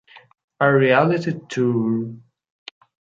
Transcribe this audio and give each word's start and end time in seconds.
A 0.59 0.65
Reality 0.73 1.33
Tour 1.47 2.15